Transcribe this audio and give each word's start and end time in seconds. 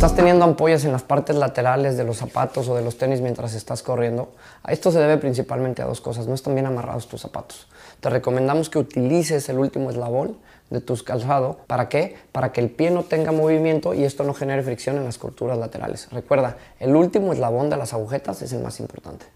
estás 0.00 0.16
teniendo 0.16 0.46
ampollas 0.46 0.86
en 0.86 0.92
las 0.92 1.02
partes 1.02 1.36
laterales 1.36 1.98
de 1.98 2.04
los 2.04 2.16
zapatos 2.16 2.66
o 2.68 2.74
de 2.74 2.82
los 2.82 2.96
tenis 2.96 3.20
mientras 3.20 3.52
estás 3.52 3.82
corriendo, 3.82 4.32
A 4.62 4.72
esto 4.72 4.90
se 4.90 4.98
debe 4.98 5.18
principalmente 5.18 5.82
a 5.82 5.84
dos 5.84 6.00
cosas. 6.00 6.26
No 6.26 6.32
están 6.32 6.54
bien 6.54 6.64
amarrados 6.64 7.06
tus 7.06 7.20
zapatos. 7.20 7.68
Te 8.00 8.08
recomendamos 8.08 8.70
que 8.70 8.78
utilices 8.78 9.50
el 9.50 9.58
último 9.58 9.90
eslabón 9.90 10.38
de 10.70 10.80
tus 10.80 11.02
calzado. 11.02 11.58
¿Para 11.66 11.90
qué? 11.90 12.16
Para 12.32 12.50
que 12.50 12.62
el 12.62 12.70
pie 12.70 12.90
no 12.90 13.02
tenga 13.02 13.30
movimiento 13.30 13.92
y 13.92 14.04
esto 14.04 14.24
no 14.24 14.32
genere 14.32 14.62
fricción 14.62 14.96
en 14.96 15.04
las 15.04 15.18
culturas 15.18 15.58
laterales. 15.58 16.08
Recuerda, 16.10 16.56
el 16.78 16.96
último 16.96 17.34
eslabón 17.34 17.68
de 17.68 17.76
las 17.76 17.92
agujetas 17.92 18.40
es 18.40 18.54
el 18.54 18.62
más 18.62 18.80
importante. 18.80 19.26